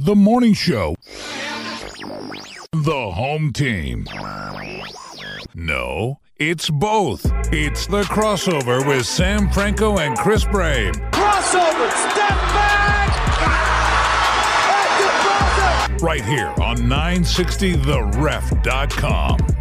[0.00, 0.94] The morning show.
[2.72, 4.06] The home team.
[5.54, 7.26] No, it's both.
[7.52, 10.94] It's the crossover with Sam Franco and Chris Brame.
[11.10, 13.08] Crossover, step back!
[16.00, 19.57] Right here on 960theref.com.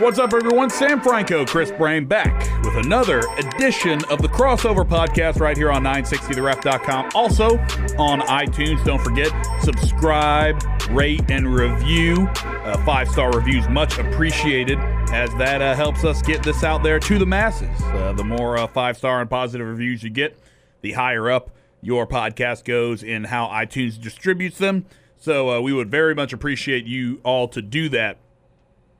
[0.00, 0.70] What's up, everyone?
[0.70, 2.34] Sam Franco, Chris Brame back
[2.64, 7.10] with another edition of the Crossover Podcast right here on 960theref.com.
[7.14, 7.58] Also
[7.96, 8.84] on iTunes.
[8.84, 9.30] Don't forget,
[9.62, 10.60] subscribe,
[10.90, 12.26] rate, and review.
[12.34, 14.80] Uh, Five star reviews, much appreciated,
[15.12, 17.80] as that uh, helps us get this out there to the masses.
[17.84, 20.36] Uh, the more uh, five star and positive reviews you get,
[20.80, 21.50] the higher up
[21.80, 24.86] your podcast goes in how iTunes distributes them.
[25.18, 28.18] So uh, we would very much appreciate you all to do that.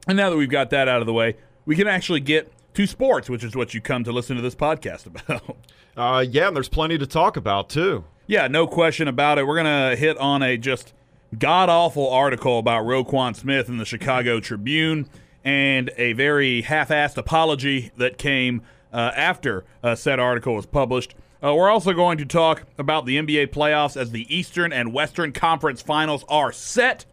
[0.06, 2.86] And now that we've got that out of the way, we can actually get to
[2.86, 5.56] sports, which is what you come to listen to this podcast about.
[5.96, 8.04] Uh, yeah, and there's plenty to talk about too.
[8.27, 9.46] yeah, no question about it.
[9.46, 10.92] We're going to hit on a just
[11.38, 15.08] god awful article about Roquan Smith in the Chicago Tribune
[15.44, 21.14] and a very half assed apology that came uh, after uh, said article was published.
[21.42, 25.33] Uh, we're also going to talk about the NBA playoffs as the Eastern and Western
[25.33, 27.05] Conference finals are set.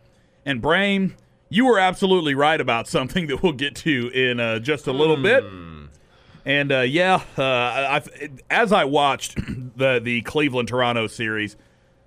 [0.46, 1.16] And Brame,
[1.52, 5.18] you were absolutely right about something that we'll get to in uh, just a little
[5.18, 5.44] bit.
[6.44, 9.36] And uh, yeah, uh, I've, as I watched
[9.76, 11.56] the the Cleveland Toronto series,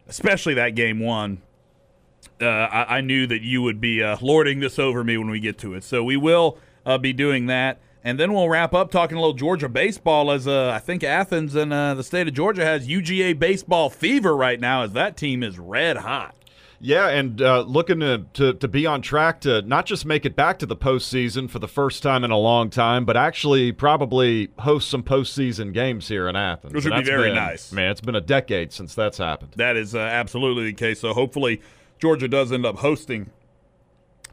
[0.08, 1.42] especially that game one,
[2.40, 5.38] uh, I, I knew that you would be uh, lording this over me when we
[5.38, 5.84] get to it.
[5.84, 9.34] So we will uh, be doing that, and then we'll wrap up talking a little
[9.34, 10.32] Georgia baseball.
[10.32, 14.36] As uh, I think Athens and uh, the state of Georgia has UGA baseball fever
[14.36, 16.34] right now, as that team is red hot.
[16.84, 20.36] Yeah, and uh, looking to, to to be on track to not just make it
[20.36, 24.50] back to the postseason for the first time in a long time, but actually probably
[24.58, 26.74] host some postseason games here in Athens.
[26.74, 27.72] Which would be very been- nice.
[27.72, 29.54] Man, it's been a decade since that's happened.
[29.56, 31.00] That is uh, absolutely the case.
[31.00, 31.62] So hopefully
[31.98, 33.30] Georgia does end up hosting.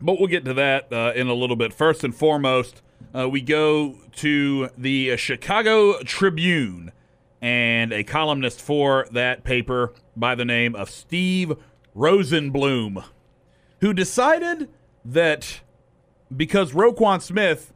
[0.02, 1.72] But we'll get to that uh, in a little bit.
[1.72, 2.82] First and foremost,
[3.16, 6.92] uh, we go to the uh, Chicago Tribune
[7.42, 11.56] and a columnist for that paper by the name of Steve
[11.96, 13.04] Rosenbloom,
[13.82, 14.70] who decided
[15.04, 15.62] that
[16.36, 17.74] because Roquan Smith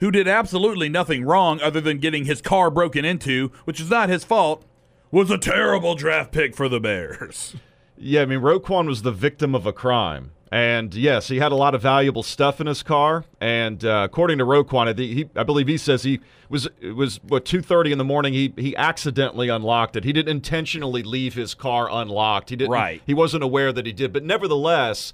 [0.00, 4.08] who did absolutely nothing wrong other than getting his car broken into, which is not
[4.08, 4.64] his fault,
[5.10, 7.56] was a terrible draft pick for the Bears.
[7.96, 10.32] Yeah, I mean, Roquan was the victim of a crime.
[10.52, 13.24] And yes, he had a lot of valuable stuff in his car.
[13.40, 17.20] And uh, according to Roquan, I, he, I believe he says he was it was
[17.24, 18.32] what two thirty in the morning.
[18.32, 20.04] He he accidentally unlocked it.
[20.04, 22.50] He didn't intentionally leave his car unlocked.
[22.50, 22.70] He didn't.
[22.70, 23.02] Right.
[23.04, 24.12] He wasn't aware that he did.
[24.12, 25.12] But nevertheless,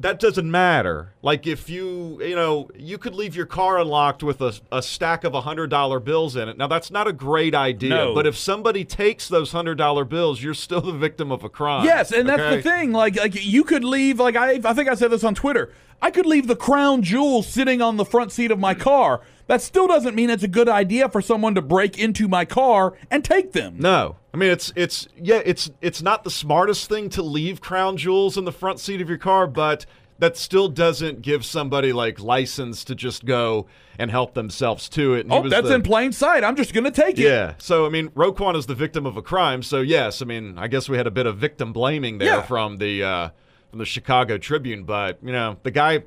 [0.00, 1.12] that doesn't matter.
[1.22, 5.24] Like if you, you know, you could leave your car unlocked with a, a stack
[5.24, 6.56] of $100 bills in it.
[6.56, 7.90] Now, that's not a great idea.
[7.90, 8.14] No.
[8.14, 11.84] But if somebody takes those $100 bills, you're still the victim of a crime.
[11.84, 12.92] Yes, and that's the thing.
[12.92, 14.18] Like, like you could leave.
[14.18, 15.70] Like I, I think I said this on Twitter.
[16.02, 18.80] I could leave the crown jewel sitting on the front seat of my hmm.
[18.80, 19.20] car.
[19.48, 22.94] That still doesn't mean it's a good idea for someone to break into my car
[23.10, 23.76] and take them.
[23.78, 24.16] No.
[24.32, 28.36] I mean it's it's yeah, it's it's not the smartest thing to leave crown jewels
[28.36, 29.86] in the front seat of your car, but
[30.20, 33.66] that still doesn't give somebody like license to just go
[33.98, 35.20] and help themselves to it.
[35.20, 36.44] And he Oh, that's the- in plain sight.
[36.44, 37.22] I'm just going to take it.
[37.22, 37.54] Yeah.
[37.58, 39.62] So I mean, Roquan is the victim of a crime.
[39.62, 42.42] So yes, I mean, I guess we had a bit of victim blaming there Yeah.
[42.42, 43.28] from the uh,
[43.70, 46.04] from the Chicago Tribune, but you know, the guy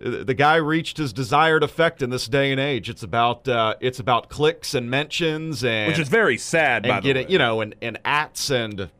[0.00, 2.88] the guy reached his desired effect in this day and age.
[2.88, 6.98] It's about uh, it's about clicks and mentions and Which is very sad, by and
[6.98, 7.32] the getting way.
[7.32, 8.90] you know and and ats and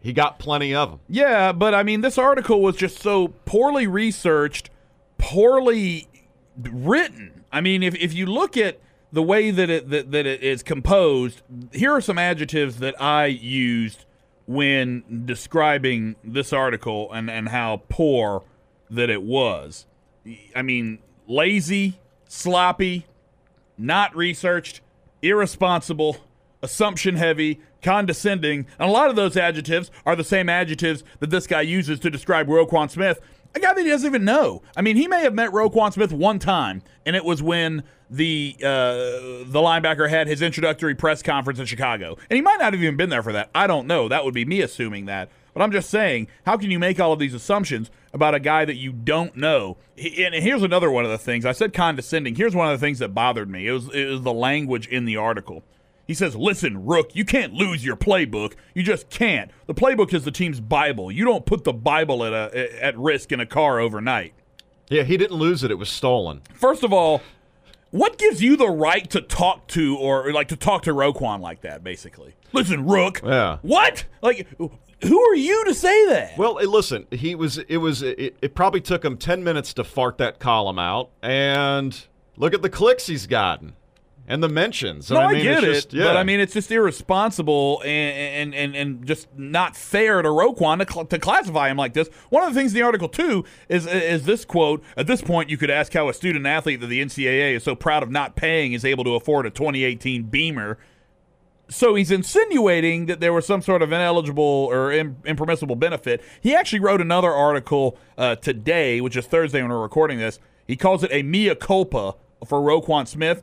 [0.00, 1.00] he got plenty of them.
[1.08, 4.70] Yeah, but I mean, this article was just so poorly researched,
[5.18, 6.08] poorly
[6.56, 7.44] written.
[7.52, 8.80] I mean, if, if you look at
[9.12, 13.26] the way that it that, that it is composed, here are some adjectives that I
[13.26, 14.04] used
[14.46, 18.42] when describing this article and, and how poor
[18.88, 19.86] that it was.
[20.54, 21.98] I mean, lazy,
[22.28, 23.06] sloppy,
[23.78, 24.80] not researched,
[25.22, 26.18] irresponsible,
[26.62, 31.46] assumption heavy, condescending, and a lot of those adjectives are the same adjectives that this
[31.46, 33.20] guy uses to describe Roquan Smith,
[33.54, 34.62] a guy that he doesn't even know.
[34.76, 38.56] I mean, he may have met Roquan Smith one time, and it was when the
[38.60, 42.82] uh, the linebacker had his introductory press conference in Chicago, and he might not have
[42.82, 43.50] even been there for that.
[43.54, 44.08] I don't know.
[44.08, 45.30] That would be me assuming that.
[45.54, 48.64] But I'm just saying, how can you make all of these assumptions about a guy
[48.64, 49.76] that you don't know?
[49.96, 52.34] He- And here's another one of the things I said condescending.
[52.36, 53.66] Here's one of the things that bothered me.
[53.66, 55.62] It was, it was the language in the article.
[56.06, 58.54] He says, Listen, Rook, you can't lose your playbook.
[58.74, 59.50] You just can't.
[59.66, 61.12] The playbook is the team's Bible.
[61.12, 64.34] You don't put the Bible at, a, at risk in a car overnight.
[64.88, 66.42] Yeah, he didn't lose it; it was stolen.
[66.52, 67.22] First of all,
[67.90, 71.62] what gives you the right to talk to or like to talk to Roquan like
[71.62, 71.82] that?
[71.82, 73.20] Basically, listen, Rook.
[73.24, 73.58] Yeah.
[73.62, 74.04] What?
[74.22, 76.38] Like, who are you to say that?
[76.38, 77.58] Well, listen, he was.
[77.58, 78.02] It was.
[78.02, 81.98] It, it probably took him ten minutes to fart that column out, and
[82.36, 83.74] look at the clicks he's gotten
[84.30, 85.10] and the mentions.
[85.10, 86.04] No, I, mean, get it, just- yeah.
[86.04, 90.78] but I mean, it's just irresponsible and and, and, and just not fair to Roquan
[90.86, 92.08] to, cl- to classify him like this.
[92.30, 94.82] One of the things in the article too is is this quote.
[94.96, 97.74] At this point, you could ask how a student athlete that the NCAA is so
[97.74, 100.78] proud of not paying is able to afford a 2018 Beamer.
[101.68, 106.20] So he's insinuating that there was some sort of ineligible or im- impermissible benefit.
[106.40, 110.40] He actually wrote another article uh, today, which is Thursday when we're recording this.
[110.66, 112.14] He calls it a mea culpa
[112.46, 113.42] for Roquan Smith.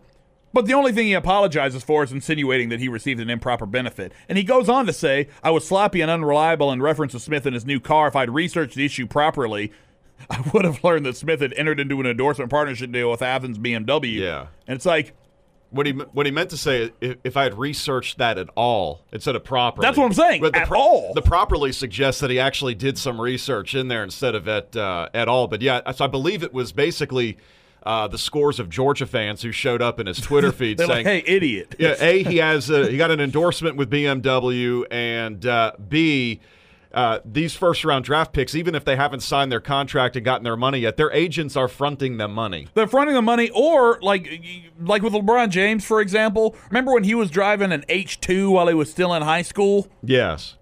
[0.57, 4.11] But the only thing he apologizes for is insinuating that he received an improper benefit.
[4.27, 7.45] And he goes on to say, I was sloppy and unreliable in reference to Smith
[7.45, 8.07] and his new car.
[8.07, 9.71] If I'd researched the issue properly,
[10.31, 13.59] I would have learned that Smith had entered into an endorsement partnership deal with Athens
[13.59, 14.15] BMW.
[14.15, 14.47] Yeah.
[14.65, 15.13] And it's like,
[15.69, 19.01] What he what he meant to say, if, if I had researched that at all
[19.11, 19.85] instead of properly.
[19.85, 21.13] That's what I'm saying, But the at all.
[21.13, 25.09] The properly suggests that he actually did some research in there instead of at uh,
[25.13, 25.47] at all.
[25.47, 27.37] But yeah, so I believe it was basically
[27.87, 31.05] uh, the scores of Georgia fans who showed up in his Twitter feed saying, like,
[31.05, 31.73] hey, idiot.
[31.79, 36.41] yeah, a he has a, he got an endorsement with BMW, and uh, b
[36.93, 40.43] uh, these first round draft picks, even if they haven't signed their contract and gotten
[40.43, 42.67] their money yet, their agents are fronting them money.
[42.73, 44.43] They're fronting the money, or like
[44.81, 46.57] like with LeBron James, for example.
[46.69, 49.87] Remember when he was driving an H two while he was still in high school?
[50.03, 50.56] Yes,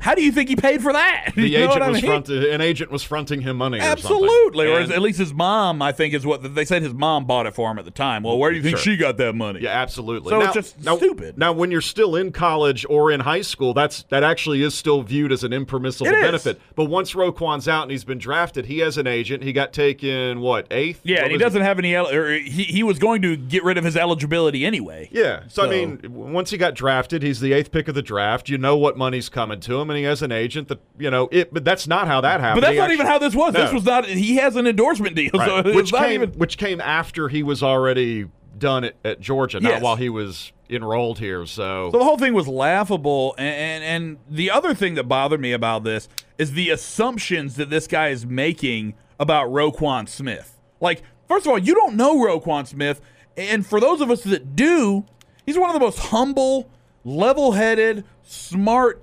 [0.00, 1.32] How do you think he paid for that?
[1.36, 2.44] the You know agent was mean?
[2.52, 3.78] an agent was fronting him money.
[3.78, 4.04] or something.
[4.04, 5.80] Absolutely, or And- at least his mom.
[5.82, 6.82] I think is what they said.
[6.82, 8.22] His mom bought it for him at the time.
[8.22, 8.92] Well, where do you think Sure.
[8.94, 9.60] she got that money?
[9.62, 10.30] Yeah, absolutely.
[10.30, 11.38] So now, it's just now- stupid.
[11.38, 15.02] Now, when you're still in college or in high school, that's that actually is still
[15.02, 16.22] viewed as an impermissible It is.
[16.22, 16.60] benefit.
[16.74, 19.42] But once Roquan's out and he's been drafted, he has an agent.
[19.42, 21.00] He got taken what eighth?
[21.04, 21.94] Yeah, What and he doesn't have any.
[21.94, 25.08] el- Or he he was going to get rid of his eligibility anyway.
[25.12, 25.42] Yeah.
[25.48, 28.48] So, I mean, once he got drafted, he's the eighth pick of the draft.
[28.48, 31.52] You know what money's coming to him, he has an agent that you know it.
[31.52, 32.60] But that's not how that happened.
[32.62, 33.54] But that's He not even how this was.
[33.54, 34.06] This was not.
[34.06, 35.64] He has an endorsement deal, Right.
[35.64, 36.30] so which came even.
[36.38, 38.26] which came after he was already
[38.58, 39.82] done at, at Georgia, not Yes.
[39.82, 41.44] while he was enrolled here.
[41.46, 45.40] So, So the whole thing was laughable, and, and and the other thing that bothered
[45.40, 46.08] me about this
[46.38, 50.58] is the assumptions that this guy is making about Roquan Smith.
[50.80, 53.00] Like, first of all, you don't know Roquan Smith,
[53.36, 55.04] and for those of us that do,
[55.46, 56.68] he's one of the most humble,
[57.04, 59.02] level-headed, smart,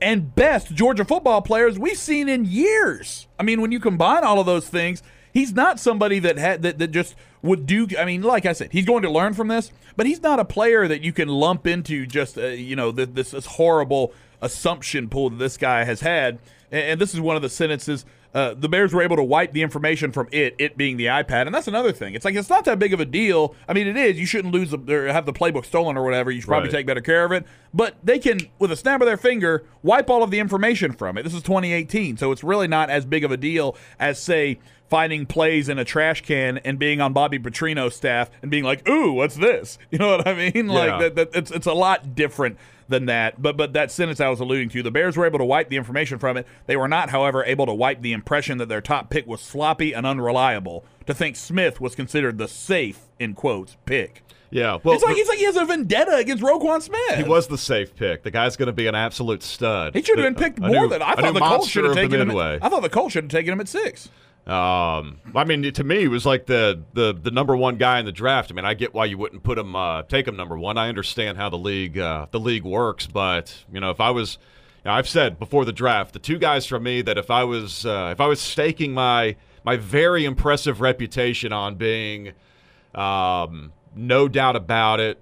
[0.00, 3.26] and best Georgia football players we've seen in years.
[3.38, 5.02] I mean, when you combine all of those things,
[5.32, 7.86] he's not somebody that had that, that just would do.
[7.98, 10.44] I mean, like I said, he's going to learn from this, but he's not a
[10.44, 14.12] player that you can lump into just uh, you know this this horrible
[14.42, 16.38] assumption pool that this guy has had.
[16.70, 18.04] And, and this is one of the sentences.
[18.32, 21.46] Uh, the Bears were able to wipe the information from it, it being the iPad,
[21.46, 22.14] and that's another thing.
[22.14, 23.54] It's like it's not that big of a deal.
[23.68, 24.20] I mean, it is.
[24.20, 26.30] You shouldn't lose the, or have the playbook stolen or whatever.
[26.30, 26.76] You should probably Right.
[26.76, 27.44] take better care of it.
[27.74, 31.18] But they can, with a snap of their finger, wipe all of the information from
[31.18, 31.24] it.
[31.24, 35.24] This is 2018, so it's really not as big of a deal as, say, finding
[35.24, 39.12] plays in a trash can and being on Bobby Petrino's staff and being like, "Ooh,
[39.12, 40.68] what's this?" You know what I mean?
[40.68, 40.72] Yeah.
[40.72, 42.58] Like that, that, it's it's a lot different
[42.90, 43.40] than that.
[43.40, 45.76] But but that sentence I was alluding to, the Bears were able to wipe the
[45.76, 46.46] information from it.
[46.66, 49.92] They were not, however, able to wipe the impression that their top pick was sloppy
[49.94, 50.84] and unreliable.
[51.06, 54.22] To think Smith was considered the safe in quotes pick.
[54.50, 54.78] yeah.
[54.84, 57.16] Well, It's like it's like he has a vendetta against Roquan Smith.
[57.16, 58.22] he was the safe pick.
[58.22, 59.94] The guy's going to be an absolute stud.
[59.94, 61.34] He should have been picked more new- than I thought.
[61.34, 62.30] The Colts should have taken him.
[62.30, 64.08] At, I thought the Colts should have taken him at six.
[64.46, 68.06] Um, I mean, to me, he was like the, the the number one guy in
[68.06, 68.50] the draft.
[68.50, 70.78] I mean, I get why you wouldn't put him, uh, take him number one.
[70.78, 74.38] I understand how the league uh, the league works, but you know, if I was,
[74.84, 77.44] you know, I've said before the draft, the two guys from me that if I
[77.44, 82.32] was uh, if I was staking my my very impressive reputation on being,
[82.94, 85.20] um, no doubt about it,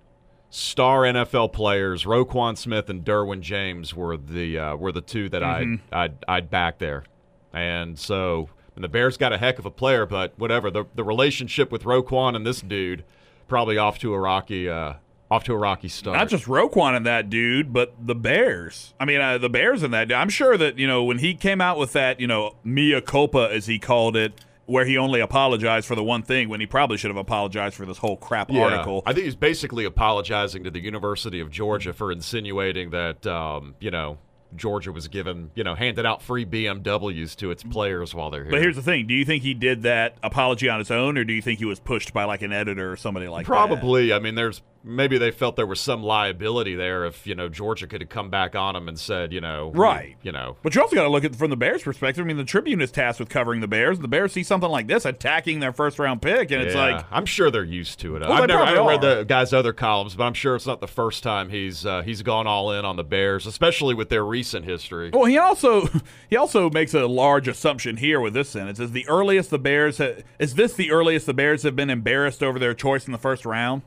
[0.49, 5.43] star NFL players, Roquan Smith and Derwin James were the uh, were the two that
[5.43, 7.05] I'd, I'd I'd back there,
[7.53, 8.49] and so
[8.79, 11.83] and the Bears got a heck of a player, but whatever the the relationship with
[11.83, 13.05] Roquan and this dude
[13.49, 14.93] probably off to a rocky uh,
[15.31, 16.17] off to a rocky start.
[16.17, 18.95] Not just Roquan and that dude, but the Bears.
[19.01, 20.07] I mean, uh, the Bears and that.
[20.09, 20.17] dude.
[20.17, 23.51] I'm sure that you know when he came out with that, you know, mea culpa
[23.53, 26.97] as he called it, where he only apologized for the one thing when he probably
[26.97, 28.63] should have apologized for this whole crap Yeah.
[28.65, 29.03] article.
[29.07, 33.91] I think he's basically apologizing to the University of Georgia for insinuating that um, you
[33.91, 34.19] know
[34.57, 38.51] Georgia was given you know handed out free BMWs to its players while they're here.
[38.51, 41.25] But here's the thing: Do you think he did that apology on his own, or
[41.25, 43.51] do you think he was pushed by like an editor or somebody like that?
[43.51, 44.13] Probably.
[44.13, 47.87] I mean, there's maybe they felt there was some liability there if you know Georgia
[47.87, 50.17] could have come back on them and said, you know, Right.
[50.23, 52.25] you know, But you also got to look at it from the Bears' perspective.
[52.25, 53.99] I mean, the Tribune is tasked with covering the Bears.
[53.99, 57.27] The Bears see something like this attacking their first round pick, and it's like, I'm
[57.27, 58.21] sure they're used to it.
[58.23, 60.87] Well, I've never I read the guy's other columns, but I'm sure it's not the
[60.87, 64.65] first time he's uh, he's gone all in on the Bears, especially with their recent
[64.65, 65.11] history.
[65.13, 65.89] Well, he also
[66.31, 69.99] he also makes a large assumption here with this sentence: is the earliest the Bears
[69.99, 73.19] ha- is this the earliest the Bears have been embarrassed over their choice in the
[73.19, 73.83] first round?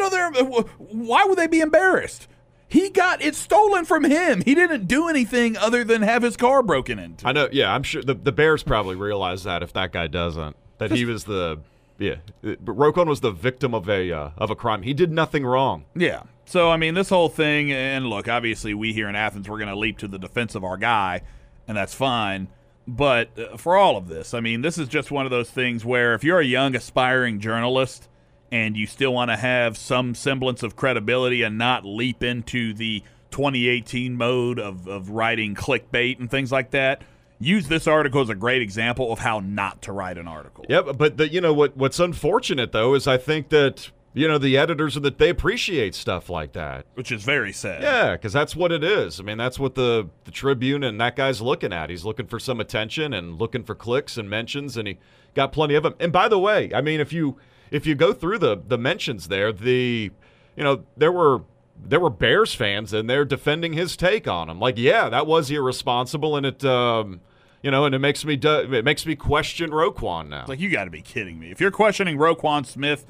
[0.00, 0.62] How do you know they're?
[0.78, 2.26] Why would they be embarrassed?
[2.68, 4.42] He got it stolen from him.
[4.42, 7.26] He didn't do anything other than have his car broken into.
[7.26, 7.48] I know.
[7.50, 11.04] Yeah, I'm sure the, the Bears probably realize that if that guy doesn't, that he
[11.04, 11.58] was the
[11.98, 12.16] yeah.
[12.42, 14.82] But Roquan was the victim of a uh, of a crime.
[14.82, 15.84] He did nothing wrong.
[15.96, 16.22] Yeah.
[16.46, 19.68] So I mean, this whole thing, and look, obviously, we here in Athens, we're going
[19.68, 21.22] to leap to the defense of our guy,
[21.66, 22.48] and that's fine.
[22.86, 25.84] But uh, for all of this, I mean, this is just one of those things
[25.84, 28.08] where if you're a young aspiring journalist
[28.52, 33.02] and you still want to have some semblance of credibility and not leap into the
[33.30, 37.02] 2018 mode of, of writing clickbait and things like that,
[37.38, 40.64] use this article as a great example of how not to write an article.
[40.68, 41.76] Yep, but- the, you know what?
[41.76, 46.28] What's unfortunate though is I think that you know the editors that they appreciate stuff
[46.28, 46.84] like that.
[46.94, 47.82] Which is very sad.
[47.82, 49.20] Yeah, because that's what it is.
[49.20, 51.90] I mean, that's what the the Tribune and that guy's looking at.
[51.90, 54.98] He's looking for some attention and looking for clicks and mentions, and he
[55.34, 55.94] got plenty of them.
[56.00, 57.36] And by the way, I mean, if you
[57.70, 60.10] if you go through the the mentions there, the
[60.56, 61.42] you know there were
[61.82, 64.60] there were Bears fans and they're defending his take on him.
[64.60, 67.20] Like, yeah, that was irresponsible, and it um
[67.62, 70.46] you know, and it makes me do, it makes me question Roquan now.
[70.48, 71.50] Like, you got to be kidding me.
[71.50, 73.04] If you're questioning Roquan Smith,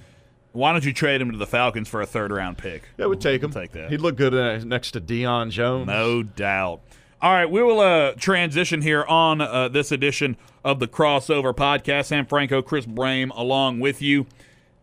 [0.53, 2.83] why don't you trade him to the Falcons for a third round pick?
[2.97, 3.53] that would take him.
[3.53, 3.91] take that.
[3.91, 5.87] He'd look good uh, next to Dion Jones.
[5.87, 6.81] No doubt.
[7.23, 12.07] All right, we will uh, transition here on uh, this edition of the Crossover Podcast.
[12.07, 14.27] Sam Franco, Chris Brame, along with you.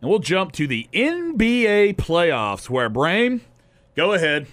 [0.01, 3.41] And we'll jump to the NBA playoffs where, Brame,
[3.95, 4.47] go ahead.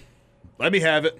[0.57, 1.19] Let me have it.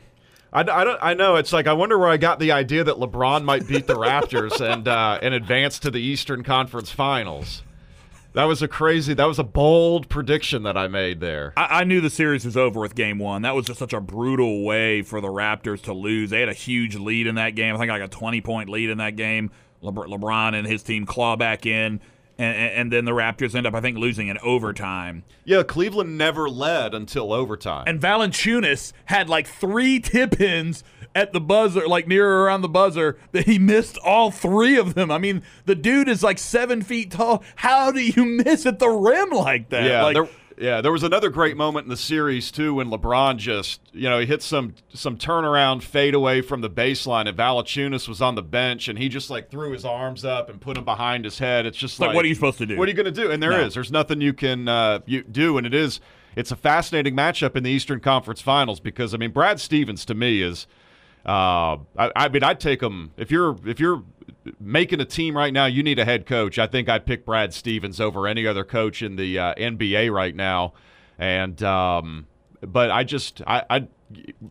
[0.51, 0.99] I, I don't.
[1.01, 1.35] I know.
[1.35, 4.61] It's like I wonder where I got the idea that LeBron might beat the Raptors
[4.73, 7.61] and uh, and advance to the Eastern Conference Finals.
[8.33, 9.13] That was a crazy.
[9.13, 11.53] That was a bold prediction that I made there.
[11.57, 13.41] I, I knew the series was over with game one.
[13.43, 16.29] That was just such a brutal way for the Raptors to lose.
[16.29, 17.75] They had a huge lead in that game.
[17.75, 19.51] I think like a 20 point lead in that game.
[19.83, 22.01] Lebr- LeBron and his team claw back in.
[22.37, 25.23] And, and then the Raptors end up, I think, losing in overtime.
[25.45, 27.85] Yeah, Cleveland never led until overtime.
[27.87, 30.83] And Valanciunas had like three tip ins
[31.15, 34.95] at the buzzer, like near or around the buzzer, that he missed all three of
[34.95, 35.09] them.
[35.09, 37.41] I mean, the dude is like seven feet tall.
[37.55, 39.85] How do you miss at the rim like that?
[39.85, 40.81] yeah, like, yeah.
[40.81, 44.25] There was another great moment in the series too when LeBron just, you know, he
[44.25, 48.97] hit some some turnaround fadeaway from the baseline, and Valanciunas was on the bench, and
[48.97, 51.65] he just like threw his arms up and put them behind his head.
[51.65, 52.77] It's just like, like, what are you supposed to do?
[52.77, 53.31] What are you going to do?
[53.31, 53.75] And there is.
[53.75, 53.81] No.
[53.81, 55.99] There's nothing you can uh, you do, and it is.
[56.35, 60.15] It's a fascinating matchup in the Eastern Conference Finals because I mean Brad Stevens to
[60.15, 60.67] me is.
[61.25, 64.03] Uh, I, I mean, I'd take him if you're if you're
[64.59, 65.65] making a team right now.
[65.65, 66.57] You need a head coach.
[66.59, 70.35] I think I'd pick Brad Stevens over any other coach in the uh, NBA right
[70.35, 70.73] now.
[71.17, 72.27] And um,
[72.61, 73.87] but I just I, I'd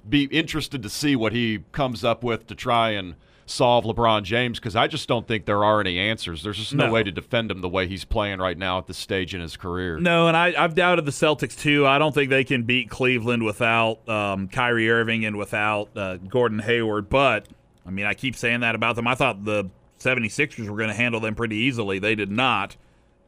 [0.09, 3.15] be interested to see what he comes up with to try and
[3.47, 6.43] solve LeBron James because I just don't think there are any answers.
[6.43, 6.93] There's just no, No.
[6.93, 9.57] way to defend him the way he's playing right now at this stage in his
[9.59, 9.99] career.
[9.99, 11.87] No, and I, I've doubted the Celtics too.
[11.87, 16.61] I don't think they can beat Cleveland without um, Kyrie Irving and without uh, Gordon
[16.61, 17.11] Hayward.
[17.11, 17.47] But,
[17.87, 19.07] I mean, I keep saying that about them.
[19.07, 21.99] I thought the 76ers were going to handle them pretty easily.
[21.99, 22.77] They did not.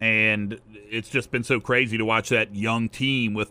[0.01, 3.51] And it's just been so crazy to watch that young team with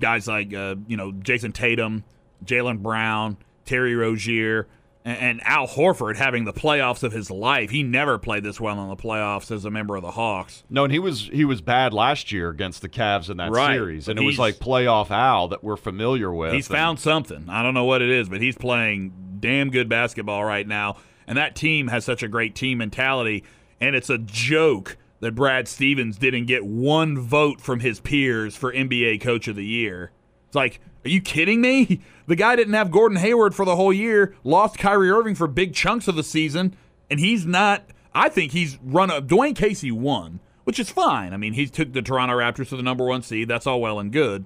[0.00, 2.04] guys like, uh, you know, Jayson Tatum,
[2.44, 4.66] Jaylen Brown, Terry Rozier,
[5.10, 7.70] and, Al Horford having the playoffs of his life.
[7.70, 10.64] He never played this well in the playoffs as a member of the Hawks.
[10.68, 13.74] No, and he was he was bad last year against the Cavs in that Right,
[13.74, 16.52] series, and it was like playoff Al that we're familiar with.
[16.52, 17.46] He's and- found something.
[17.48, 20.96] I don't know what it is, but he's playing damn good basketball right now.
[21.26, 23.44] And that team has such a great team mentality.
[23.80, 28.72] And it's a joke that Brad Stevens didn't get one vote from his peers for
[28.72, 30.10] NBA Coach of the Year.
[30.46, 32.00] It's like, are you kidding me?
[32.26, 35.74] The guy didn't have Gordon Hayward for the whole year, lost Kyrie Irving for big
[35.74, 36.76] chunks of the season,
[37.10, 37.84] and he's not.
[38.14, 39.26] I think he's run up.
[39.26, 41.32] Dwane Casey won, which is fine.
[41.32, 43.48] I mean, he took the Toronto Raptors to the number one seed.
[43.48, 44.44] That's all well and good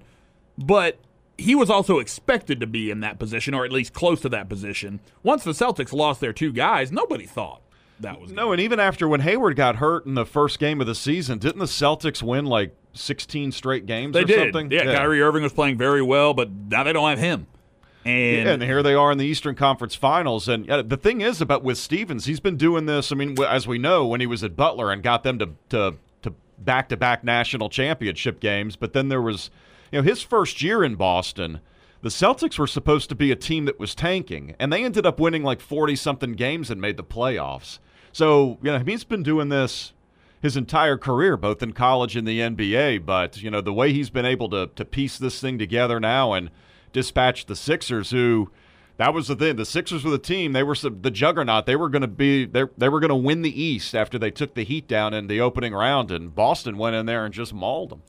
[0.58, 0.98] but
[1.38, 4.48] he was also expected to be in that position, or at least close to that
[4.48, 5.00] position.
[5.22, 7.62] Once the Celtics lost their two guys, nobody thought
[8.00, 10.86] that was No, and even after when Hayward got hurt in the first game of
[10.86, 14.38] the season, didn't the Celtics win like 16 straight games They or did.
[14.38, 14.70] something?
[14.70, 17.46] Yeah, Kyrie Irving was playing very well, but now they don't have him.
[18.04, 20.48] And, Yeah, and here they are in the Eastern Conference Finals.
[20.48, 23.12] And the thing is about with Stevens, he's been doing this.
[23.12, 25.94] I mean, as we know, when he was at Butler and got them to to
[26.22, 29.50] to back to back national championship games, but then there was.
[29.92, 31.60] you know, his first year in Boston,
[32.00, 35.20] the Celtics were supposed to be a team that was tanking, and they ended up
[35.20, 37.78] winning like 40 something games and made the playoffs.
[38.10, 39.92] So, you know, he's been doing this
[40.42, 43.06] his entire career, both in college and the NBA.
[43.06, 46.32] But, you know, the way he's been able to, to piece this thing together now
[46.32, 46.50] and
[46.92, 48.50] dispatch the Sixers, who
[48.96, 49.56] that was the thing.
[49.56, 50.52] The Sixers were the team.
[50.52, 51.66] They were the juggernaut.
[51.66, 54.32] They were going to be they they were going to win the East after they
[54.32, 57.54] took the Heat down in the opening round, and Boston went in there and just
[57.54, 58.02] mauled them.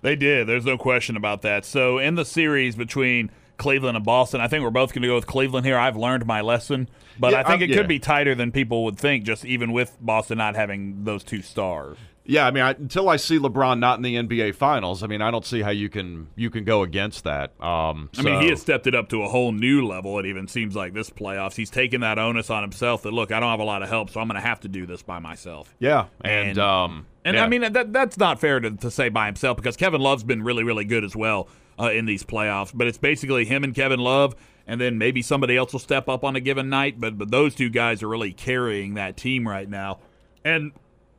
[0.00, 0.46] They did.
[0.46, 1.64] There's no question about that.
[1.64, 5.14] So in the series between Cleveland and Boston, I think we're both going to go
[5.14, 5.78] with Cleveland here.
[5.78, 7.76] I've learned my lesson, but Yeah, I think I'm- it yeah.
[7.76, 11.42] could be tighter than people would think, just even with Boston not having those two
[11.42, 11.96] stars.
[12.26, 15.20] Yeah, I mean, I, until I see LeBron not in the NBA Finals, I mean,
[15.20, 17.50] I don't see how you can you can go against that.
[17.62, 20.18] Um, I mean, he has stepped it up to a whole new level.
[20.18, 23.02] It even seems like this playoffs, he's taken that onus on himself.
[23.02, 24.68] That look, I don't have a lot of help, so I'm going to have to
[24.68, 25.74] do this by myself.
[25.78, 27.44] yeah, and, And- um, And yeah.
[27.44, 30.42] I mean, that that's not fair to, to say by himself because Kevin Love's been
[30.42, 31.46] really, really good as well
[31.78, 32.72] uh, in these playoffs.
[32.74, 34.34] But it's basically him and Kevin Love,
[34.66, 37.00] and then maybe somebody else will step up on a given night.
[37.00, 39.98] But but those two guys are really carrying that team right now.
[40.44, 40.72] And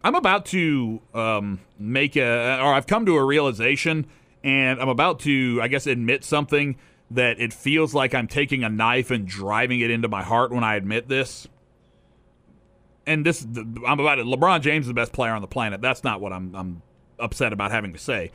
[0.03, 4.05] I'm about to um, make a, or I've come to a realization,
[4.43, 6.77] and I'm about to, I guess, admit something
[7.11, 10.63] that it feels like I'm taking a knife and driving it into my heart when
[10.63, 11.47] I admit this
[13.07, 14.25] and this I'm about it.
[14.25, 15.81] LeBron James is the best player on the planet.
[15.81, 16.81] That's not what I'm I'm
[17.19, 18.31] upset about having to say.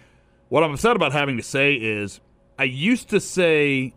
[0.51, 2.21] What I'm upset about having to say is
[2.59, 3.95] I used to say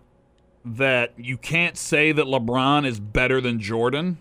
[0.63, 4.19] that you can't say that LeBron is better than Jordan.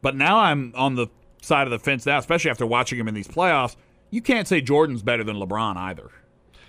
[0.00, 1.08] But now I'm on the
[1.42, 3.74] side of the fence now, especially after watching him in these playoffs.
[4.10, 6.08] You can't say Jordan's better than LeBron either.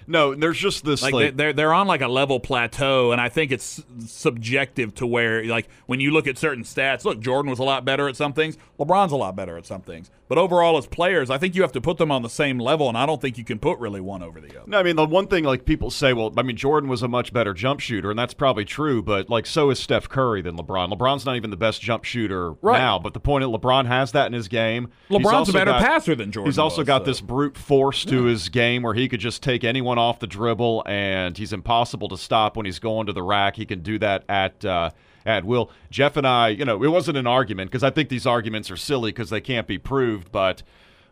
[0.10, 3.22] No, there's just this Like, like, they- they're they're on like a level plateau, and
[3.22, 7.06] I think it's subjective to where like when you look at certain stats.
[7.06, 8.58] Look, Jordan was a lot better at some things.
[8.80, 10.12] LeBron's a lot better at some things.
[10.28, 12.88] But overall, as players, I think you have to put them on the same level,
[12.88, 14.70] and I don't think you can put really one over the other.
[14.70, 17.08] No, I mean the one thing like people say, well, I mean Jordan was a
[17.08, 19.02] much better jump shooter, and that's probably true.
[19.02, 20.94] But like so is Steph Curry than LeBron.
[20.94, 22.78] LeBron's not even the best jump shooter Right.
[22.78, 23.00] now.
[23.00, 24.90] But the point is, LeBron has that in his game.
[25.08, 26.52] He's LeBron's a better got- passer than Jordan.
[26.52, 27.06] He's also was, got so.
[27.06, 30.84] this brute force to his game where he could just take anyone off the dribble,
[30.86, 33.56] and he's impossible to stop when he's going to the rack.
[33.56, 34.64] He can do that at.
[34.66, 34.92] Uh,
[35.26, 38.26] at will Jeff and I, you know, it wasn't an argument because I think these
[38.26, 40.32] arguments are silly because they can't be proved.
[40.32, 40.64] But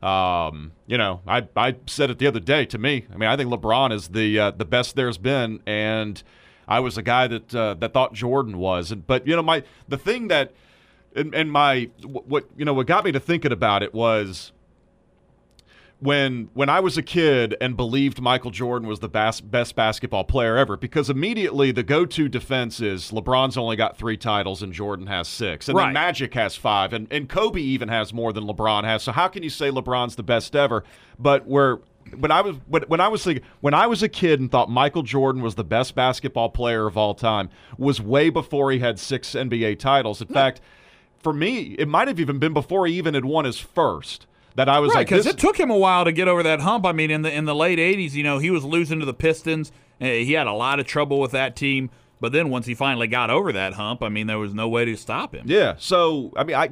[0.01, 2.65] um, you know, I I said it the other day.
[2.67, 6.23] To me, I mean, I think LeBron is the uh, the best there's been, and
[6.67, 8.93] I was a guy that uh, that thought Jordan was.
[8.93, 10.53] But you know, my the thing that
[11.15, 14.51] and, and my what you know what got me to thinking about it was
[15.99, 20.23] when when I was a kid and believed Michael Jordan was the bas- best basketball
[20.23, 25.07] player ever because immediately the go-to defense is LeBron's only got 3 titles and Jordan
[25.07, 25.85] has 6 and Right.
[25.85, 29.01] then Magic has 5 and and Kobe even has more than LeBron has.
[29.03, 30.83] So how can you say LeBron's the best ever?
[31.17, 31.79] But where
[32.15, 34.69] when I was when, when I was thinking, when I was a kid and thought
[34.69, 38.99] Michael Jordan was the best basketball player of all time was way before he had
[38.99, 40.21] 6 NBA titles.
[40.21, 40.33] In hmm.
[40.33, 40.61] fact
[41.17, 44.67] for me it might have even been before he even had won his first that
[44.67, 46.85] I was Right, like because it took him a while to get over that hump.
[46.85, 49.13] I mean, in the in the late '80s, you know, he was losing to the
[49.13, 49.71] Pistons.
[50.01, 51.89] Uh, he had a lot of trouble with that team.
[52.19, 54.85] But then once he finally got over that hump, I mean, there was no way
[54.85, 55.43] to stop him.
[55.45, 55.75] Yeah.
[55.77, 56.69] So I mean, I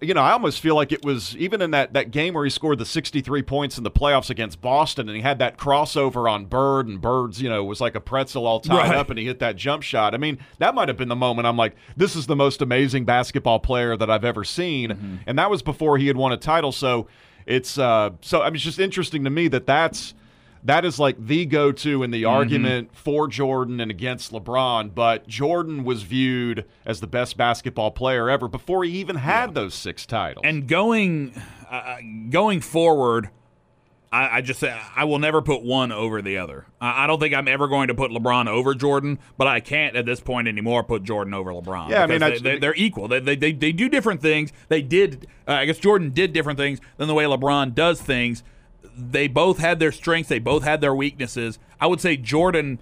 [0.00, 2.50] you know I almost feel like it was even in that that game where he
[2.50, 6.46] scored the 63 points in the playoffs against Boston, and he had that crossover on
[6.46, 8.94] Bird, and Bird's you know was like a pretzel all tied Right.
[8.94, 10.14] up, and he hit that jump shot.
[10.14, 13.04] I mean, that might have been the moment I'm like, this is the most amazing
[13.04, 16.72] basketball player that I've ever seen, and that was before he had won a title.
[16.72, 17.06] So
[17.44, 20.14] it's uh so I mean, it's just interesting to me that that's.
[20.64, 25.28] That is like the go to in the argument for Jordan and against LeBron, but
[25.28, 30.06] Jordan was viewed as the best basketball player ever before he even had those six
[30.06, 30.42] titles.
[30.44, 31.40] And going
[31.70, 31.98] uh,
[32.30, 33.30] going forward,
[34.12, 36.66] I, I just say I will never put one over the other.
[36.80, 39.96] I, I don't think I'm ever going to put LeBron over Jordan, but I can't
[39.96, 41.90] at this point anymore put Jordan over LeBron.
[41.90, 43.08] Yeah, I mean, they, they're equal.
[43.08, 44.52] They, they, they, they do different things.
[44.68, 45.26] They did.
[45.46, 48.42] Uh, I guess Jordan did different things than the way LeBron does things.
[48.96, 50.28] They both had their strengths.
[50.28, 51.58] They both had their weaknesses.
[51.80, 52.80] I would say Jordan.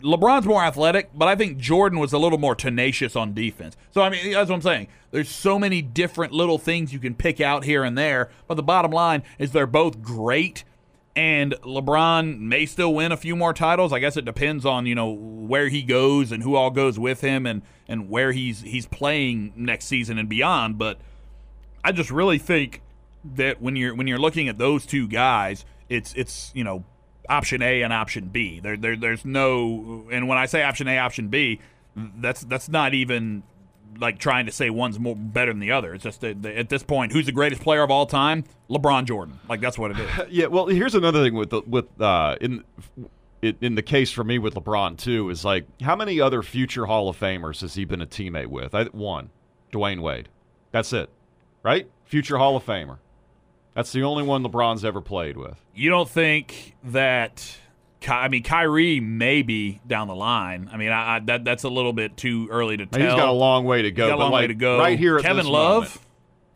[0.00, 3.76] LeBron's more athletic, but I think Jordan was a little more tenacious on defense.
[3.92, 4.88] So I mean, that's what I'm saying.
[5.12, 8.64] There's so many different little things you can pick out here and there, but the
[8.64, 10.64] bottom line is they're both great.
[11.14, 13.92] And LeBron may still win a few more titles.
[13.92, 17.20] I guess it depends on you know where he goes and who all goes with
[17.20, 20.78] him and and where he's he's playing next season and beyond.
[20.78, 20.98] But
[21.84, 22.80] I just really think
[23.34, 26.84] that when you're when you're looking at those two guys, it's it's you know
[27.28, 28.60] option A and option B.
[28.60, 31.60] There, there there's no and when I say option A, option B,
[31.96, 33.42] that's that's not even
[33.98, 35.94] like trying to say one's more better than the other.
[35.94, 38.44] It's just that that at this point, who's the greatest player of all time?
[38.70, 39.38] LeBron Jordan.
[39.48, 40.10] Like that's what it is.
[40.30, 42.64] yeah, well, here's another thing with the, with uh, in
[43.42, 47.08] in the case for me with LeBron too is like how many other future Hall
[47.08, 48.74] of Famers has he been a teammate with?
[48.74, 49.30] I, one,
[49.72, 50.28] Dwyane Wade.
[50.70, 51.10] That's it,
[51.62, 51.88] right?
[52.04, 52.98] Future Hall of Famer.
[53.74, 55.56] That's the only one LeBron's ever played with.
[55.74, 57.56] You don't think that?
[58.06, 60.68] I mean, Kyrie maybe down the line.
[60.72, 63.00] I mean, I, I, that that's a little bit too early to tell.
[63.00, 64.04] He's got a long way to go.
[64.04, 64.78] He's got a long like, way to go.
[64.78, 65.84] Right here, at Kevin Love.
[65.84, 66.00] moment-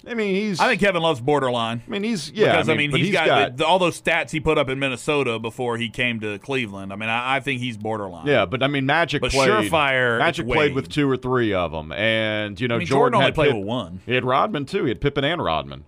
[0.09, 0.61] I mean, he's.
[0.61, 1.83] I think Kevin Love's borderline.
[1.87, 2.31] I mean, he's.
[2.31, 2.53] Yeah.
[2.53, 4.79] because I mean, but he's he's got, the, all those stats he put up in
[4.79, 6.93] Minnesota before he came to Cleveland.
[6.93, 8.27] I mean, I, I think he's borderline.
[8.27, 9.49] Yeah, but I mean, Magic But played.
[9.49, 13.15] surefire, Magic played with two or three of them, and you know I mean, Jordan,
[13.15, 14.01] Jordan only had played Pip- with one.
[14.07, 14.85] He had Rodman too.
[14.85, 15.85] He had Pippen and Rodman.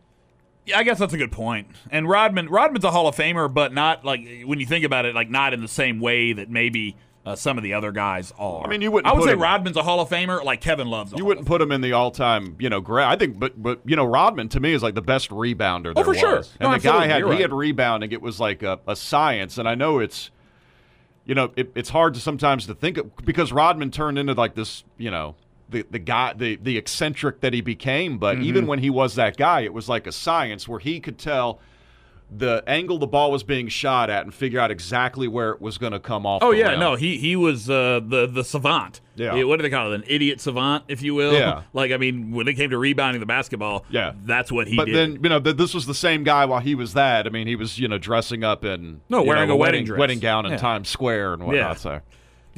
[0.69, 1.69] Yeah, I guess that's a good point.
[1.91, 5.15] And Rodman, Rodman's a Hall of Famer, but not like when you think about it,
[5.15, 8.65] like not in the same way that maybe uh, some of the other guys are.
[8.65, 10.61] I mean, you wouldn't I would put say him- Rodman's a Hall of Famer, like
[10.61, 11.13] Kevin Love's.
[11.13, 13.05] You Hall wouldn't put him in the all-time, you know, great.
[13.07, 15.93] I think, but but you know, Rodman to me is like the best rebounder.
[15.97, 16.37] Oh, for sure.
[16.39, 16.55] was.
[16.61, 17.41] No, And the guy had You're he right.
[17.43, 18.13] had rebounding.
[18.13, 20.31] It was like a, a science, and I know it's,
[21.27, 24.55] you know, it, it's hard to sometimes to think of because Rodman turned into like
[24.55, 25.35] this, you know.
[25.71, 28.45] The, the guy the, the eccentric that he became but Mm-hmm.
[28.45, 31.61] even when he was that guy it was like a science where he could tell
[32.31, 35.79] the angle the ball was being shot at and figure out exactly where it was
[35.79, 36.81] going to come off Oh yeah, rim.
[36.81, 39.01] no, he he was uh, the the savant.
[39.15, 39.43] Yeah.
[39.45, 39.95] what do they call it?
[39.95, 41.33] An idiot savant, if you will.
[41.33, 41.63] Yeah.
[41.73, 44.13] Like I mean, when it came to rebounding the basketball, Yeah.
[44.25, 44.95] that's what he but did.
[44.95, 47.27] then you know th- this was the same guy while he was that.
[47.27, 49.99] I mean, he was you know dressing up in No, wearing know, a wedding dress.
[49.99, 50.59] wedding gown in Yeah.
[50.59, 51.61] Times Square and whatnot.
[51.63, 51.75] Yeah.
[51.75, 52.01] So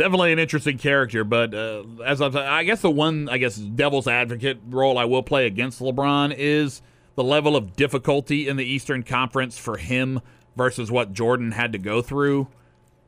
[0.00, 1.22] definitely an interesting character.
[1.24, 5.22] But uh, as I'm, I guess the one, I guess, devil's advocate role I will
[5.22, 6.82] play against LeBron is
[7.14, 10.20] the level of difficulty in the Eastern Conference for him
[10.56, 12.48] versus what Jordan had to go through.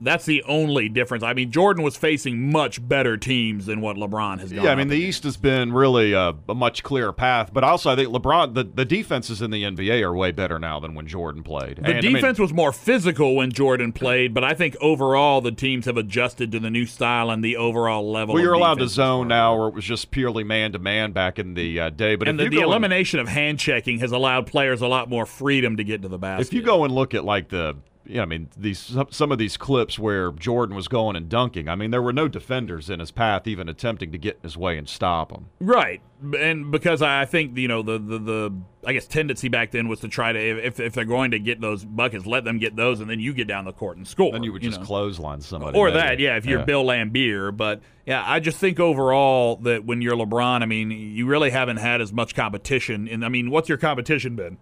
[0.02, 1.22] That's the only difference.
[1.24, 4.64] I mean, Jordan was facing much better teams than what LeBron has gone.
[4.64, 7.52] yeah, I mean the East has been really a, a much clearer path.
[7.52, 10.80] But also, I think LeBron the, the defenses in the NBA are way better now
[10.80, 11.76] than when Jordan played.
[11.76, 15.40] The And, I mean, defense was more physical when Jordan played, but I think overall
[15.40, 18.34] the teams have adjusted to the new style and the overall level.
[18.34, 21.38] well, you're allowed to zone now, where it was just purely man to man back
[21.38, 22.16] in the uh, day.
[22.16, 24.88] But And if the, the go and- elimination of hand checking has allowed players a
[24.88, 26.46] lot more freedom to get to the basket.
[26.48, 29.56] If you go and look at like the, yeah, I mean these some- of these
[29.56, 31.68] clips where Jordan was going and dunking.
[31.68, 34.56] I mean there were no defenders in his path even attempting to get in his
[34.56, 35.46] way and stop him.
[35.60, 36.00] right,
[36.38, 40.00] and because I think you know the, the the I guess tendency back then was
[40.00, 43.00] to try to if if they're going to get those buckets, let them get those,
[43.00, 44.32] and then you get down the court and score.
[44.32, 44.86] Then you would just know.
[44.86, 45.78] clothesline somebody.
[45.78, 45.98] or maybe.
[45.98, 46.36] that, yeah.
[46.36, 50.66] If you're Bill Laimbeer, but yeah, I just think overall that when you're LeBron, I
[50.66, 53.06] mean, you really haven't had as much competition.
[53.08, 54.58] And I mean, what's your competition been?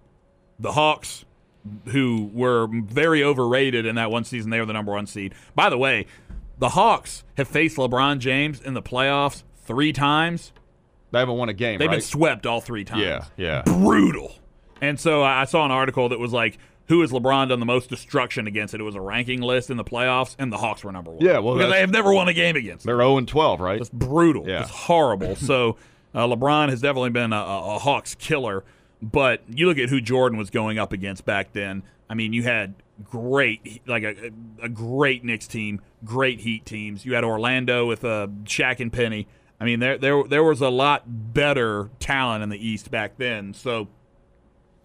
[0.59, 1.25] The Hawks,
[1.87, 4.51] who were very overrated in that one season.
[4.51, 5.35] They were the number one seed.
[5.55, 6.07] By the way,
[6.59, 10.53] the Hawks have faced LeBron James in the playoffs three times.
[11.13, 11.95] They haven't won a game, They've right?
[11.97, 13.63] been swept all three times yeah, yeah.
[13.65, 14.35] brutal.
[14.81, 17.89] And so I saw an article that was like, who has LeBron done the most
[17.89, 18.75] destruction against?
[18.75, 21.25] It, it was a ranking list in the playoffs, and the Hawks were number one.
[21.25, 22.85] Yeah, well, because they have never won a game against.
[22.85, 22.91] them.
[22.97, 23.81] They're 0 and 12, right?
[23.81, 24.49] It's brutal.
[24.49, 24.63] Yeah.
[24.63, 25.37] It's horrible.
[25.37, 25.77] so
[26.15, 28.65] uh, LeBron has definitely been a, a Hawks killer.
[29.03, 31.83] But you look at who Jordan was going up against back then.
[32.09, 34.31] I mean, you had great, like a,
[34.63, 37.05] a great Knicks team, great Heat teams.
[37.07, 39.27] You had Orlando with uh, Shaq and Penny.
[39.61, 43.55] I mean, there there there was a lot better talent in the East back then.
[43.55, 43.89] So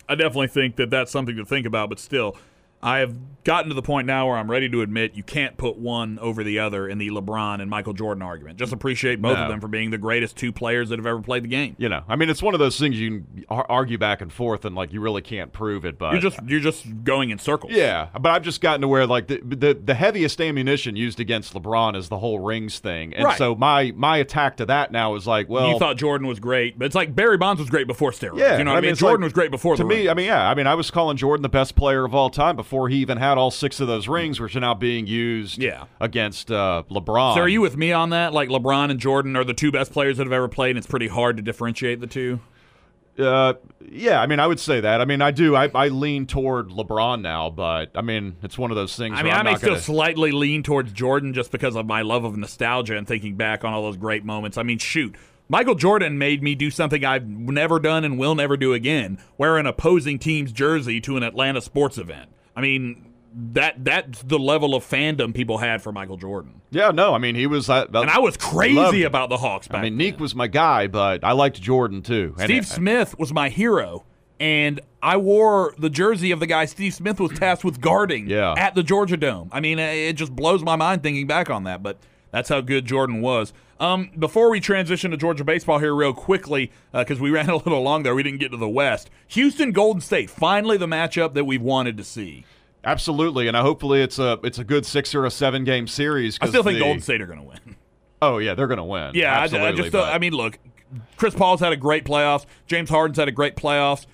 [0.07, 1.89] I definitely think that that's something to think about.
[1.89, 2.37] But still,
[2.85, 5.77] I have gotten to the point now where I'm ready to admit you can't put
[5.77, 8.57] one over the other in the LeBron and Michael Jordan argument.
[8.57, 9.43] Just appreciate both No.
[9.43, 11.75] of them for being the greatest two players that have ever played the game.
[11.77, 14.65] you know, I mean, it's one of those things you can argue back and forth,
[14.65, 15.99] and like you really can't prove it.
[15.99, 17.71] But You're just you're just going in circles.
[17.71, 21.53] Yeah, but I've just gotten to where like the the, the heaviest ammunition used against
[21.53, 23.37] LeBron is the whole rings thing, and Right.
[23.37, 26.79] so my my attack to that now is like, well, you thought Jordan was great,
[26.79, 28.39] but it's like Barry Bonds was great before steroids.
[28.39, 28.91] yeah, you know what I mean?
[28.91, 30.09] it's Jordan like- was great before To me, ring.
[30.09, 32.55] I mean, yeah, I mean, I was calling Jordan the best player of all time
[32.55, 35.85] before he even had all six of those rings, which are now being used Yeah.
[35.99, 37.35] against uh, LeBron.
[37.35, 38.33] So are you with me on that?
[38.33, 40.87] Like LeBron and Jordan are the two best players that have ever played, and it's
[40.87, 42.39] pretty hard to differentiate the two.
[43.17, 43.53] Uh,
[43.89, 44.99] yeah, I mean, I would say that.
[44.99, 45.55] I mean, I do.
[45.55, 49.13] I, I lean toward LeBron now, but I mean, it's one of those things.
[49.17, 52.01] I mean, where I may still gonna, slightly lean towards Jordan just because of my
[52.01, 54.57] love of nostalgia and thinking back on all those great moments.
[54.57, 55.15] I mean, shoot.
[55.47, 59.57] Michael Jordan made me do something I've never done and will never do again, wear
[59.57, 62.31] an opposing team's jersey to an Atlanta sports event.
[62.55, 63.11] I mean,
[63.53, 66.61] that that's the level of fandom people had for Michael Jordan.
[66.71, 67.69] Yeah, no, I mean, he was.
[67.69, 70.13] Uh, And I was crazy about the Hawks back I mean, then.
[70.13, 72.33] Nique was my guy, but I liked Jordan too.
[72.37, 74.05] Steve it- Smith was my hero,
[74.39, 78.53] and I wore the jersey of the guy Steve Smith was tasked with guarding Yeah.
[78.57, 79.49] at the Georgia Dome.
[79.51, 81.97] I mean, it just blows my mind thinking back on that, but
[82.35, 83.53] that's how good Jordan was.
[83.79, 87.81] Um, before we transition to Georgia baseball here, real quickly, because we ran a little
[87.81, 89.09] long there, we didn't get to the West.
[89.29, 92.43] Houston Golden State, finally the matchup that we've wanted to see.
[92.83, 96.37] Absolutely, and I hopefully it's a it's a good six or a seven game series.
[96.41, 97.77] I still think the- Golden State are going to win.
[98.21, 99.11] Oh yeah, they're going to win.
[99.13, 100.59] Yeah, I, I just but- I mean, look,
[101.15, 102.45] Chris Paul's had a great playoffs.
[102.67, 104.05] James Harden's had a great playoffs.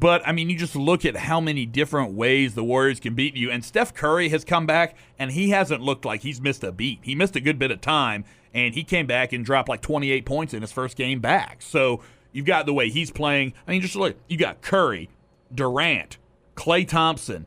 [0.00, 3.36] But I mean, you just look at how many different ways the Warriors can beat
[3.36, 3.50] you.
[3.50, 7.00] And Steph Curry has come back, and he hasn't looked like he's missed a beat.
[7.02, 10.24] He missed a good bit of time, and he came back and dropped like 28
[10.24, 11.60] points in his first game back.
[11.60, 12.00] So
[12.32, 13.52] you've got the way he's playing.
[13.68, 15.10] I mean, just look, you got Curry,
[15.54, 16.16] Durant,
[16.56, 17.44] Klay Thompson,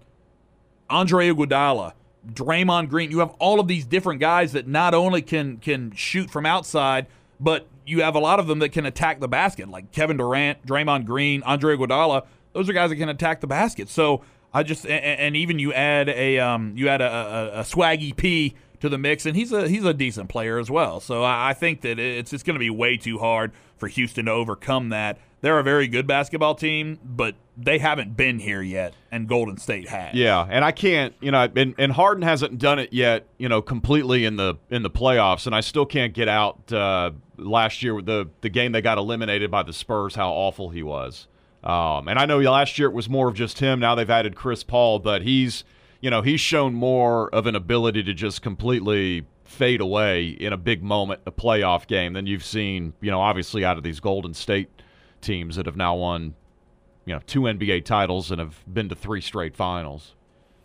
[0.91, 1.93] Andre Iguodala,
[2.31, 3.09] Draymond Green.
[3.09, 7.07] You have all of these different guys that not only can can shoot from outside,
[7.39, 10.63] but you have a lot of them that can attack the basket, like Kevin Durant,
[10.67, 12.25] Draymond Green, Andre Iguodala.
[12.53, 13.89] Those are guys that can attack the basket.
[13.89, 17.11] So I just and, even you add a um, you add a,
[17.55, 20.69] a, a Swaggy P to the mix, and he's a he's a decent player as
[20.69, 20.99] well.
[20.99, 24.25] So I, I think that it's it's going to be way too hard for Houston
[24.25, 25.17] to overcome that.
[25.41, 29.89] They're a very good basketball team, but they haven't been here yet, and Golden State
[29.89, 30.15] has.
[30.15, 33.61] Yeah, and I can't, you know, and, and Harden hasn't done it yet, you know,
[33.61, 37.93] completely in the in the playoffs, and I still can't get out uh, last year
[37.95, 41.27] with the the game they got eliminated by the Spurs, how awful he was.
[41.63, 43.79] Um, and I know last year it was more of just him.
[43.79, 45.63] Now they've added Chris Paul, but he's,
[46.01, 50.57] you know, he's shown more of an ability to just completely fade away in a
[50.57, 54.33] big moment, a playoff game, than you've seen, you know, obviously out of these Golden
[54.33, 54.69] State
[55.21, 56.33] teams that have now won,
[57.05, 60.15] you know, two NBA titles and have been to three straight finals.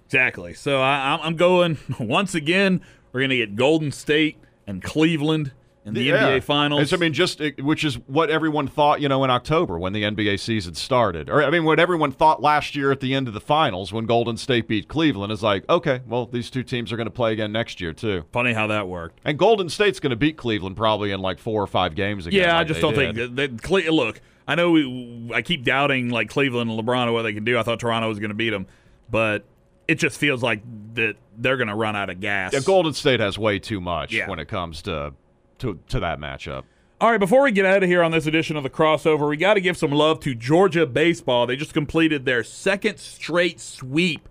[0.07, 0.55] Exactly.
[0.55, 2.81] So I, I'm- I'm going once again.
[3.13, 5.53] We're going to get Golden State and Cleveland
[5.88, 6.22] in the Yeah.
[6.22, 6.83] NBA Finals.
[6.83, 9.92] It's, I mean, just it- which is what everyone thought, you know, in October when
[9.92, 13.27] the NBA season started, or I mean, what everyone thought last year at the end
[13.29, 16.92] of the finals when Golden State beat Cleveland is like, okay, well, these two teams
[16.92, 19.18] are going to play again next year too, Funny how that worked.
[19.24, 22.40] and Golden State's going to beat Cleveland probably in like four or five games again.
[22.40, 23.16] Yeah, I just don't did.
[23.16, 24.20] think that, that look.
[24.46, 27.59] I know we, I keep doubting like Cleveland and LeBron what they can do.
[27.59, 28.66] I thought Toronto was going to beat them,
[29.11, 29.44] but
[29.87, 30.62] it just feels like
[30.94, 32.53] that they're going to run out of gas.
[32.53, 34.29] Yeah, Golden State has way too much Yeah.
[34.29, 35.12] when it comes to
[35.59, 36.64] to to that matchup.
[37.01, 39.37] All right, before we get out of here on this edition of the crossover, we
[39.37, 41.47] got to give some love to Georgia baseball.
[41.47, 44.29] They just completed their second straight sweep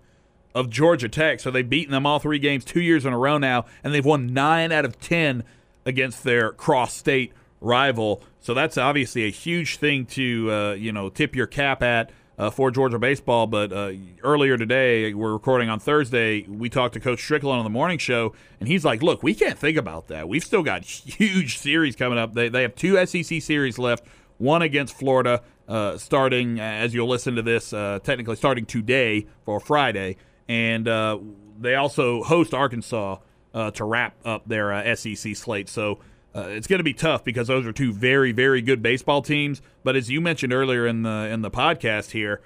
[0.53, 3.37] of Georgia Tech, so they've beaten them all three games two years in a row
[3.37, 5.45] now, and they've won nine out of ten
[5.85, 8.21] against their cross-state rival.
[8.41, 12.11] So that's obviously a huge thing to uh, you know tip your cap at.
[12.37, 16.43] Uh, for Georgia baseball, but uh, earlier today, we're recording on Thursday.
[16.43, 19.57] We talked to Coach Stricklin on the morning show, and he's like, "Look, we can't
[19.57, 20.29] think about that.
[20.29, 22.35] We've still got huge series coming up.
[22.35, 24.05] They, they have two SEC series left.
[24.37, 29.59] One against Florida, uh, starting as you'll listen to this, uh, technically starting today for
[29.59, 31.17] Friday, and uh,
[31.59, 33.17] they also host Arkansas
[33.55, 35.69] uh, to wrap up their SEC slate.
[35.69, 35.97] So
[36.37, 39.61] uh, it's going to be tough because those are two very, very good baseball teams.
[39.83, 42.41] But as you mentioned earlier in the in the podcast here,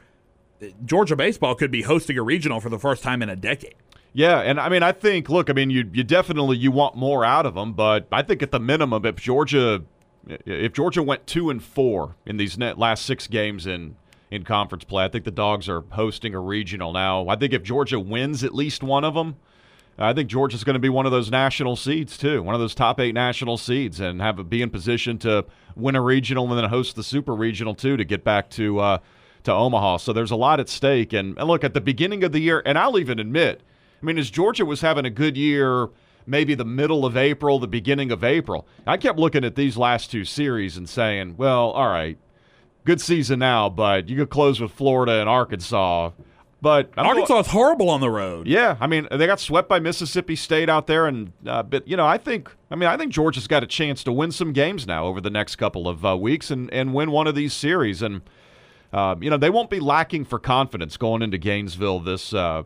[0.85, 3.75] Georgia baseball could be hosting a regional for the first time in a decade.
[4.13, 7.25] Yeah, and I mean, I think, look, I mean, you you definitely you want more
[7.25, 9.83] out of them, but I think at the minimum, if Georgia,
[10.27, 13.95] if Georgia went two and four in these net last six games in
[14.29, 17.27] in conference play, I think the Dogs are hosting a regional now.
[17.27, 19.35] I think if Georgia wins at least one of them,
[20.01, 22.75] I think Georgia's going to be one of those national seeds too, one of those
[22.75, 26.57] top eight national seeds, and have a, be in position to win a regional and
[26.57, 28.97] then host the super regional too to get back to uh,
[29.43, 29.97] to Omaha.
[29.97, 31.13] So there's a lot at stake.
[31.13, 33.61] And, and look, at the beginning of the year, and I'll even admit,
[34.01, 35.89] I mean, as Georgia was having a good year,
[36.25, 40.11] maybe the middle of April, the beginning of April, I kept looking at these last
[40.11, 42.17] two series and saying, well, all right,
[42.85, 46.11] good season now, but you could close with Florida and Arkansas.
[46.61, 48.47] But I don't know- Arkansas is horrible on the road.
[48.47, 51.97] yeah, I mean they got swept by Mississippi State out there, and uh, but you
[51.97, 54.85] know I think I mean I think Georgia's got a chance to win some games
[54.85, 58.03] now over the next couple of uh, weeks and and win one of these series,
[58.03, 58.21] and
[58.93, 62.33] uh, you know they won't be lacking for confidence going into Gainesville this.
[62.33, 62.63] Uh,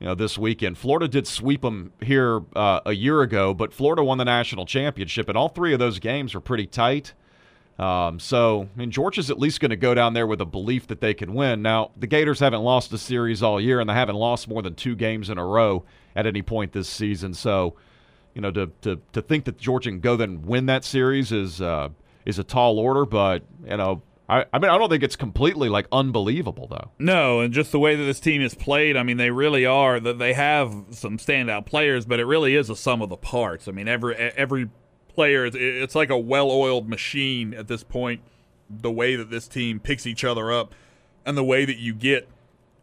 [0.00, 4.02] you know, this weekend, Florida did sweep them here uh, a year ago, but Florida
[4.02, 7.12] won the national championship, and all three of those games were pretty tight.
[7.82, 10.86] Um, so, I mean, Georgia's at least going to go down there with a belief
[10.86, 11.62] that they can win.
[11.62, 14.76] Now, the Gators haven't lost a series all year, and they haven't lost more than
[14.76, 17.34] two games in a row at any point this season.
[17.34, 17.74] So,
[18.34, 21.60] you know, to to, to think that Georgia can go then win that series is
[21.60, 21.88] uh,
[22.24, 23.04] is a tall order.
[23.04, 26.92] But you know, I, I mean, I don't think it's completely like unbelievable though.
[27.00, 29.98] No, and just the way that this team is played, I mean, they really are.
[29.98, 33.66] That they have some standout players, but it really is a sum of the parts.
[33.66, 34.68] I mean, every every
[35.14, 38.20] player, it's- it's like a well-oiled machine at this point.
[38.70, 40.74] The way that this team picks each other up,
[41.26, 42.28] and the way that you get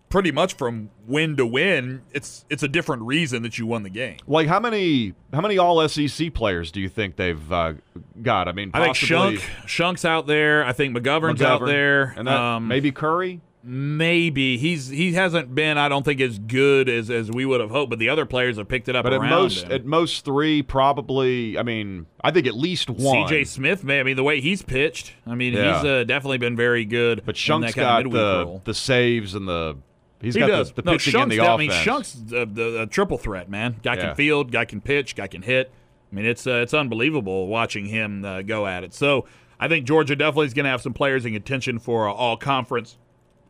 [0.10, 3.90] pretty much from win to win, it's it's a different reason that you won the
[3.90, 4.18] game.
[4.28, 7.74] Like how many how many All SEC players do you think they've uh,
[8.22, 8.48] got?
[8.48, 10.64] I mean, I think Schunk, Schunk's out there.
[10.66, 12.14] I think McGovern's out there.
[12.18, 13.42] and that, um, maybe Curry.
[13.62, 17.72] Maybe he's he hasn't been I don't think as good as as we would have
[17.72, 19.72] hoped, but the other players have picked it up But at most, him.
[19.74, 21.58] at most three, probably.
[21.58, 23.28] I mean, I think at least one.
[23.28, 25.76] CJ Smith, man, I mean the way he's pitched, I mean Yeah.
[25.76, 27.24] he's uh, definitely been very good.
[27.26, 28.62] But Schunk's that kind of got the role.
[28.64, 29.76] the saves and the
[30.22, 30.70] he's He got does.
[30.72, 31.50] the, the no, pitching Schunk's the offense.
[31.54, 33.76] I mean, Schunk's the, the, a triple threat, man.
[33.84, 34.02] Guy Yeah.
[34.08, 35.70] can field, guy can pitch, guy can hit.
[36.12, 38.94] I mean, it's uh, it's unbelievable watching him uh, go at it.
[38.94, 39.26] So
[39.60, 42.38] I think Georgia definitely is going to have some players in contention for uh, all
[42.38, 42.98] conference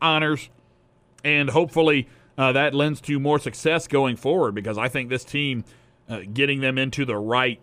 [0.00, 0.48] honors,
[1.24, 2.08] and hopefully
[2.38, 4.54] uh, that lends to more success going forward.
[4.54, 5.64] Because I think this team
[6.08, 7.60] uh, getting them into the right.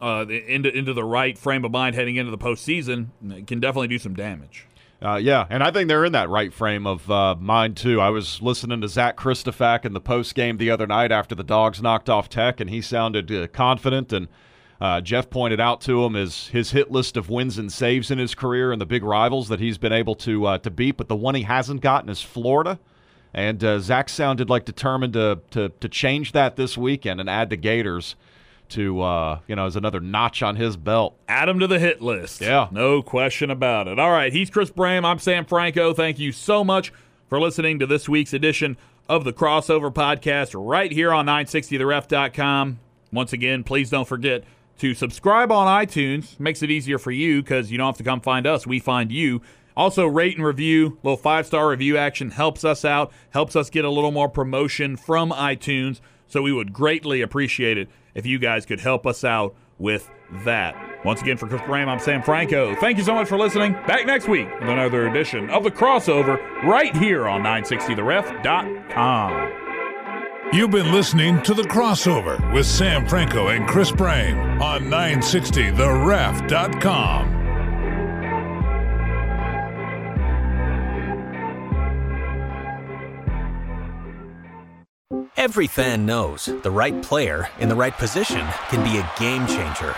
[0.00, 3.86] Uh, into into the right frame of mind heading into the postseason uh, can definitely
[3.86, 4.66] do some damage.
[5.02, 8.00] Uh, yeah, and I think they're in that right frame of uh, mind too.
[8.00, 11.42] I was listening to Zach Kristofak in the post game the other night after the
[11.42, 14.12] Dogs knocked off Tech, and he sounded uh, confident.
[14.12, 14.28] And
[14.82, 18.18] uh, Jeff pointed out to him his his hit list of wins and saves in
[18.18, 20.96] his career and the big rivals that he's been able to uh, to beat.
[20.96, 22.80] But the one he hasn't gotten is Florida.
[23.32, 27.48] And uh, Zach sounded like determined to, to to change that this weekend and add
[27.48, 28.16] the Gators
[28.70, 31.16] to uh, you know as another notch on his belt.
[31.28, 32.40] Add him to the hit list.
[32.40, 32.66] Yeah.
[32.72, 34.00] No question about it.
[34.00, 34.32] All right.
[34.32, 35.04] He's Chris Brame.
[35.04, 35.94] I'm Sam Franco.
[35.94, 36.92] Thank you so much
[37.28, 38.76] for listening to this week's edition
[39.08, 42.80] of the Crossover Podcast right here on 960theref.com.
[43.12, 44.42] Once again, please don't forget
[44.82, 46.40] to subscribe on iTunes.
[46.40, 48.66] Makes it easier for you because you don't have to come find us.
[48.66, 49.40] We find you.
[49.76, 50.98] Also, rate and review.
[51.04, 54.96] little five star review action helps us out, helps us get a little more promotion
[54.96, 56.00] from iTunes.
[56.26, 60.10] So we would greatly appreciate it if you guys could help us out with
[60.44, 60.74] that.
[61.04, 62.74] Once again, for Chris Brame, I'm Sam Franco.
[62.74, 63.74] Thank you so much for listening.
[63.86, 69.61] Back next week with another edition of The Crossover right here on 960theref.com.
[70.52, 77.38] You've been listening to The Crossover with Sam Franco and Chris Brame on 960theref.com.
[85.38, 89.94] Every fan knows the right player in the right position can be a game changer.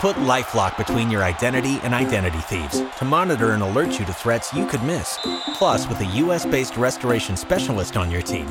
[0.00, 4.54] Put LifeLock between your identity and identity thieves to monitor and alert you to threats
[4.54, 5.18] you could miss.
[5.52, 8.50] Plus, with a US-based restoration specialist on your team,